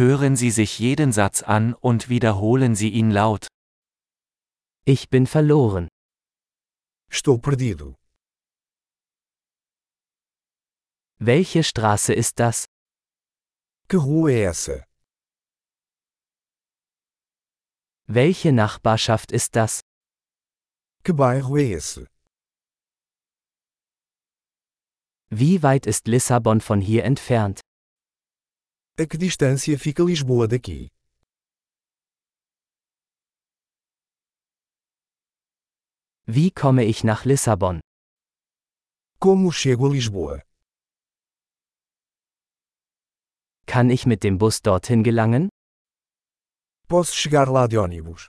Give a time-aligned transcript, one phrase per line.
[0.00, 3.48] Hören Sie sich jeden Satz an und wiederholen Sie ihn laut.
[4.86, 5.88] Ich bin verloren.
[7.10, 7.96] Estou perdido.
[11.18, 12.64] Welche Straße ist das?
[13.88, 14.86] Que rua é essa?
[18.06, 19.82] Welche Nachbarschaft ist das?
[21.04, 22.06] Que bairro é esse?
[25.28, 27.60] Wie weit ist Lissabon von hier entfernt?
[29.02, 30.90] A que distância fica Lisboa daqui?
[36.26, 37.80] Wie komme ich nach Lissabon?
[39.18, 40.42] Como chego a Lisboa?
[43.64, 45.48] Kann ich mit dem Bus dorthin gelangen?
[46.86, 48.28] Posso chegar lá de ônibus?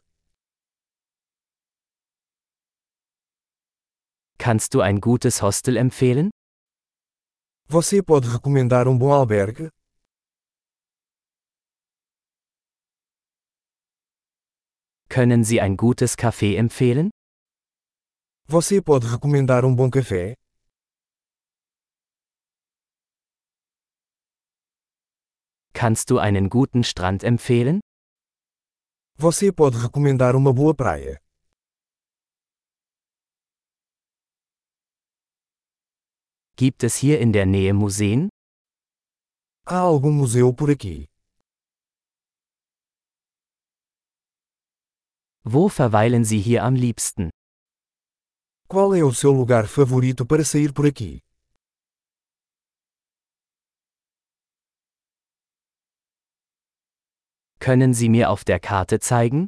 [4.38, 6.30] Kannst du ein gutes Hostel empfehlen?
[7.68, 9.70] Você pode recomendar um bom albergue?
[15.12, 17.12] Können Sie ein gutes Café empfehlen?
[18.48, 20.36] Você pode recomendar um bom café?
[25.74, 27.82] Kannst du einen guten Strand empfehlen?
[29.18, 31.20] Você pode recomendar uma boa praia?
[36.56, 38.30] Gibt es hier in der Nähe Museen?
[39.66, 41.11] Há algum museu por aqui?
[45.44, 47.32] Wo verweilen Sie hier am liebsten?
[48.68, 51.20] Qual é o seu lugar favorito para sair por aqui?
[57.60, 59.48] Können Sie mir auf der Karte zeigen?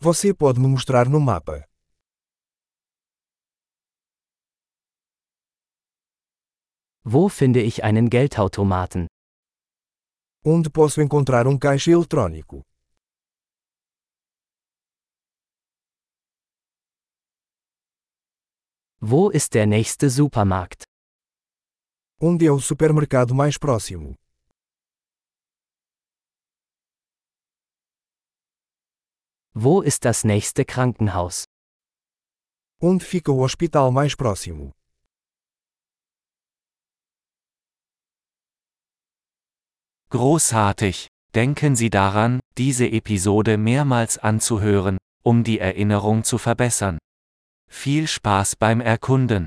[0.00, 1.64] Você pode me mostrar no mapa.
[7.04, 9.06] Wo finde ich einen Geldautomaten?
[10.44, 12.62] Onde posso encontrar um caixa eletrônico?
[19.08, 20.82] Wo ist der nächste Supermarkt?
[22.20, 24.16] Onde é o supermercado mais próximo?
[29.54, 31.44] Wo ist das nächste Krankenhaus?
[32.82, 34.72] Onde fica o hospital mais próximo?
[40.10, 41.06] Großartig!
[41.32, 46.98] Denken Sie daran, diese Episode mehrmals anzuhören, um die Erinnerung zu verbessern.
[47.68, 49.46] Viel Spaß beim Erkunden!